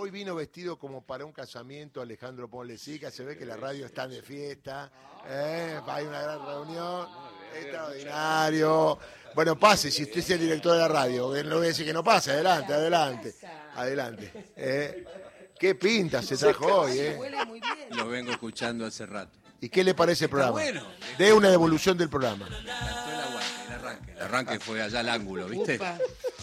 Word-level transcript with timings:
Hoy 0.00 0.12
vino 0.12 0.32
vestido 0.36 0.78
como 0.78 1.04
para 1.04 1.24
un 1.24 1.32
casamiento 1.32 2.00
Alejandro 2.00 2.48
Ponlecica, 2.48 3.10
se 3.10 3.24
ve 3.24 3.36
que 3.36 3.44
la 3.44 3.56
radio 3.56 3.84
está 3.84 4.06
de 4.06 4.22
fiesta, 4.22 4.92
¿eh? 5.28 5.80
hay 5.88 6.06
una 6.06 6.22
gran 6.22 6.46
reunión, 6.46 7.08
extraordinario. 7.52 8.96
Bueno, 9.34 9.58
pase, 9.58 9.90
si 9.90 10.04
usted 10.04 10.18
es 10.18 10.30
el 10.30 10.38
director 10.38 10.74
de 10.74 10.78
la 10.78 10.86
radio, 10.86 11.34
no 11.42 11.56
voy 11.56 11.64
a 11.64 11.68
decir 11.70 11.84
que 11.84 11.92
no 11.92 12.04
pase, 12.04 12.30
adelante, 12.30 12.74
adelante, 12.74 13.34
adelante. 13.74 14.52
¿eh? 14.54 15.04
¿Qué 15.58 15.74
pinta 15.74 16.22
se 16.22 16.36
trajo 16.36 16.82
hoy? 16.82 16.96
¿eh? 16.96 17.18
Lo 17.90 18.06
vengo 18.06 18.30
escuchando 18.30 18.86
hace 18.86 19.04
rato. 19.04 19.36
¿Y 19.60 19.68
qué 19.68 19.82
le 19.82 19.94
parece 19.94 20.26
el 20.26 20.30
programa? 20.30 20.52
bueno. 20.52 20.86
De 21.18 21.32
una 21.32 21.50
devolución 21.50 21.98
del 21.98 22.08
programa. 22.08 22.46
El 22.46 22.70
arranque, 23.72 24.12
el 24.12 24.22
arranque 24.22 24.60
fue 24.60 24.80
allá 24.80 25.00
al 25.00 25.08
ángulo, 25.08 25.48
¿viste? 25.48 25.80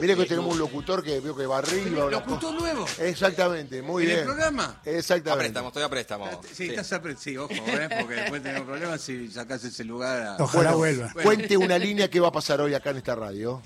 Mire 0.00 0.16
que 0.16 0.26
tenemos 0.26 0.52
un 0.52 0.58
locutor 0.58 1.02
que 1.02 1.20
veo 1.20 1.34
que 1.36 1.46
va 1.46 1.58
arriba. 1.58 2.08
¿Locutor 2.10 2.54
nuevo? 2.54 2.86
Exactamente, 3.00 3.82
muy 3.82 4.04
¿En 4.04 4.08
bien. 4.08 4.18
el 4.20 4.24
programa? 4.26 4.80
A 4.84 4.90
Exactamente. 4.90 5.44
préstamo, 5.44 5.68
estoy 5.68 5.82
a 5.82 5.88
préstamo. 5.88 6.40
Sí, 6.52 6.68
estás 6.68 6.92
a 6.92 7.02
sí, 7.16 7.36
ojo, 7.36 7.52
¿eh? 7.52 7.88
porque 8.00 8.14
después 8.14 8.42
tenemos 8.42 8.66
problemas 8.66 9.00
si 9.00 9.28
sacás 9.30 9.64
ese 9.64 9.84
lugar. 9.84 10.22
a- 10.22 10.36
Ojalá 10.42 10.74
Bueno, 10.74 10.78
vuelva. 10.78 11.22
Cuente 11.22 11.56
una 11.56 11.78
línea 11.78 12.08
que 12.08 12.20
va 12.20 12.28
a 12.28 12.32
pasar 12.32 12.60
hoy 12.60 12.74
acá 12.74 12.90
en 12.90 12.98
esta 12.98 13.14
radio. 13.14 13.60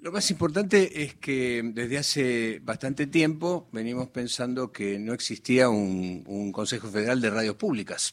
Lo 0.00 0.12
más 0.12 0.30
importante 0.30 1.02
es 1.02 1.14
que 1.14 1.62
desde 1.72 1.96
hace 1.96 2.60
bastante 2.62 3.06
tiempo 3.06 3.68
venimos 3.72 4.08
pensando 4.08 4.70
que 4.70 4.98
no 4.98 5.14
existía 5.14 5.70
un, 5.70 6.22
un 6.26 6.52
Consejo 6.52 6.88
Federal 6.90 7.22
de 7.22 7.30
Radios 7.30 7.56
Públicas. 7.56 8.12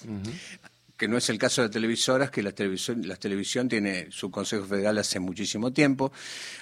Que 1.01 1.07
no 1.07 1.17
es 1.17 1.31
el 1.31 1.39
caso 1.39 1.63
de 1.63 1.69
televisoras, 1.69 2.29
que 2.29 2.43
la 2.43 2.51
televisión, 2.51 3.01
la 3.07 3.15
televisión 3.15 3.67
tiene 3.67 4.11
su 4.11 4.29
Consejo 4.29 4.65
Federal 4.65 4.99
hace 4.99 5.19
muchísimo 5.19 5.73
tiempo. 5.73 6.11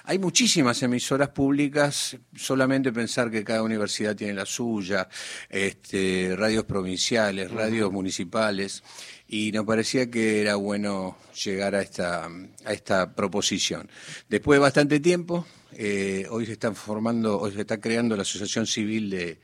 Hay 0.04 0.18
muchísimas 0.18 0.82
emisoras 0.82 1.28
públicas, 1.28 2.16
solamente 2.34 2.90
pensar 2.90 3.30
que 3.30 3.44
cada 3.44 3.62
universidad 3.62 4.16
tiene 4.16 4.32
la 4.32 4.46
suya, 4.46 5.10
este, 5.50 6.34
radios 6.38 6.64
provinciales, 6.64 7.50
radios 7.50 7.92
municipales, 7.92 8.82
y 9.28 9.52
nos 9.52 9.66
parecía 9.66 10.10
que 10.10 10.40
era 10.40 10.54
bueno 10.54 11.18
llegar 11.44 11.74
a 11.74 11.82
esta, 11.82 12.24
a 12.64 12.72
esta 12.72 13.14
proposición. 13.14 13.90
Después 14.30 14.56
de 14.56 14.60
bastante 14.60 15.00
tiempo, 15.00 15.44
eh, 15.72 16.24
hoy 16.30 16.46
se 16.46 16.52
están 16.52 16.74
formando, 16.74 17.38
hoy 17.38 17.52
se 17.52 17.60
está 17.60 17.78
creando 17.78 18.16
la 18.16 18.22
Asociación 18.22 18.66
Civil 18.66 19.10
de, 19.10 19.38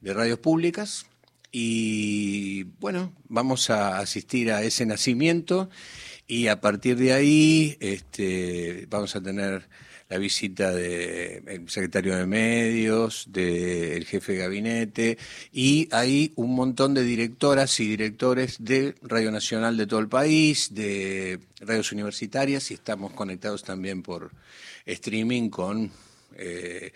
de 0.00 0.12
Radios 0.12 0.40
Públicas 0.40 1.06
y 1.56 2.64
bueno, 2.80 3.12
vamos 3.28 3.70
a 3.70 4.00
asistir 4.00 4.50
a 4.50 4.64
ese 4.64 4.86
nacimiento 4.86 5.70
y 6.26 6.48
a 6.48 6.60
partir 6.60 6.96
de 6.96 7.12
ahí 7.12 7.76
este, 7.78 8.88
vamos 8.90 9.14
a 9.14 9.22
tener 9.22 9.68
la 10.08 10.18
visita 10.18 10.72
del 10.72 11.70
secretario 11.70 12.16
de 12.16 12.26
medios, 12.26 13.28
del 13.28 14.04
jefe 14.04 14.32
de 14.32 14.38
gabinete 14.38 15.18
y 15.52 15.86
hay 15.92 16.32
un 16.34 16.56
montón 16.56 16.92
de 16.92 17.04
directoras 17.04 17.78
y 17.78 17.86
directores 17.86 18.56
de 18.58 18.96
Radio 19.02 19.30
Nacional 19.30 19.76
de 19.76 19.86
todo 19.86 20.00
el 20.00 20.08
país, 20.08 20.74
de 20.74 21.38
radios 21.60 21.92
universitarias 21.92 22.72
y 22.72 22.74
estamos 22.74 23.12
conectados 23.12 23.62
también 23.62 24.02
por 24.02 24.32
streaming 24.86 25.50
con 25.50 25.92
eh, 26.36 26.92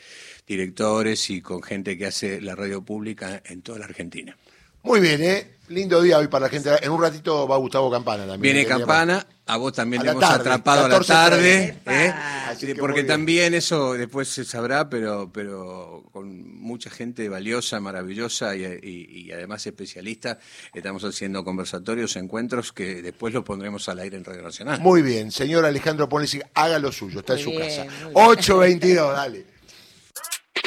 directores 0.46 1.30
y 1.30 1.40
con 1.40 1.62
gente 1.62 1.96
que 1.98 2.06
hace 2.06 2.40
la 2.40 2.54
radio 2.54 2.82
pública 2.82 3.42
en 3.46 3.62
toda 3.62 3.78
la 3.78 3.84
Argentina. 3.86 4.36
Muy 4.82 5.00
bien, 5.00 5.22
¿eh? 5.22 5.56
Lindo 5.68 6.00
día 6.00 6.18
hoy 6.18 6.28
para 6.28 6.46
la 6.46 6.50
gente. 6.50 6.70
En 6.82 6.90
un 6.90 7.02
ratito 7.02 7.46
va 7.46 7.56
Gustavo 7.58 7.90
Campana 7.90 8.22
también. 8.26 8.40
Viene 8.40 8.62
Que 8.62 8.68
Campana, 8.68 9.26
a 9.46 9.56
vos 9.58 9.72
también 9.72 10.00
A 10.00 10.02
te 10.02 10.06
la 10.06 10.12
hemos 10.12 10.22
tarde, 10.24 10.40
atrapado 10.40 10.84
a 10.86 10.88
la 10.88 10.98
14:30. 10.98 11.06
tarde, 11.06 11.76
¿eh? 11.86 12.14
Así 12.50 12.74
porque 12.74 13.04
también 13.04 13.54
eso 13.54 13.94
después 13.94 14.28
se 14.28 14.44
sabrá, 14.44 14.88
pero, 14.90 15.30
pero 15.32 16.04
con 16.12 16.58
mucha 16.60 16.90
gente 16.90 17.28
valiosa, 17.28 17.80
maravillosa 17.80 18.54
y, 18.56 18.64
y- 18.64 19.06
y 19.26 19.32
además 19.32 19.66
especialista, 19.66 20.38
estamos 20.74 21.04
haciendo 21.04 21.44
conversatorios, 21.44 22.16
encuentros 22.16 22.72
que 22.72 23.02
después 23.02 23.32
los 23.34 23.44
pondremos 23.44 23.88
al 23.88 23.98
aire 24.00 24.16
en 24.16 24.24
Radio 24.24 24.42
Nacional. 24.42 24.80
Muy 24.80 25.02
bien, 25.02 25.30
señor 25.30 25.64
Alejandro 25.64 26.08
Ponleci, 26.08 26.40
haga 26.54 26.78
lo 26.78 26.92
suyo, 26.92 27.20
está 27.20 27.34
en 27.34 27.38
su 27.40 27.50
bien, 27.50 27.62
casa. 27.62 27.84
muy 27.84 28.12
bien. 28.14 28.14
8.22, 28.14 29.12
dale. 29.12 29.57